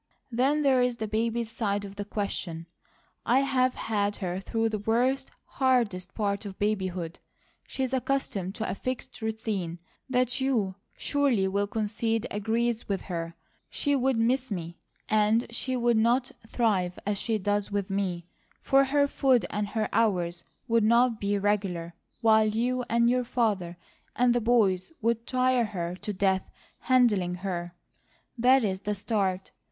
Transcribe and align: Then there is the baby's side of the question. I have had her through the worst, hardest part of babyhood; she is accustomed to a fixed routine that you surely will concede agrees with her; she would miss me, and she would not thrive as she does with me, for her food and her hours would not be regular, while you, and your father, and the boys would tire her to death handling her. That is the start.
Then 0.31 0.63
there 0.63 0.81
is 0.81 0.95
the 0.95 1.07
baby's 1.07 1.51
side 1.51 1.85
of 1.85 1.95
the 1.95 2.05
question. 2.05 2.65
I 3.23 3.41
have 3.41 3.75
had 3.75 4.15
her 4.15 4.39
through 4.39 4.69
the 4.69 4.79
worst, 4.79 5.29
hardest 5.45 6.15
part 6.15 6.43
of 6.43 6.57
babyhood; 6.57 7.19
she 7.67 7.83
is 7.83 7.93
accustomed 7.93 8.55
to 8.55 8.67
a 8.67 8.73
fixed 8.73 9.21
routine 9.21 9.77
that 10.09 10.41
you 10.41 10.73
surely 10.97 11.47
will 11.47 11.67
concede 11.67 12.25
agrees 12.31 12.89
with 12.89 13.01
her; 13.01 13.35
she 13.69 13.95
would 13.95 14.17
miss 14.17 14.49
me, 14.49 14.79
and 15.07 15.45
she 15.53 15.77
would 15.77 15.97
not 15.97 16.31
thrive 16.47 16.97
as 17.05 17.19
she 17.19 17.37
does 17.37 17.69
with 17.71 17.91
me, 17.91 18.25
for 18.59 18.85
her 18.85 19.05
food 19.07 19.45
and 19.51 19.67
her 19.67 19.87
hours 19.93 20.43
would 20.67 20.83
not 20.83 21.19
be 21.19 21.37
regular, 21.37 21.93
while 22.21 22.47
you, 22.47 22.83
and 22.89 23.07
your 23.07 23.23
father, 23.23 23.77
and 24.15 24.33
the 24.33 24.41
boys 24.41 24.91
would 24.99 25.27
tire 25.27 25.65
her 25.65 25.93
to 25.95 26.11
death 26.11 26.49
handling 26.79 27.35
her. 27.35 27.75
That 28.35 28.63
is 28.63 28.81
the 28.81 28.95
start. 28.95 29.51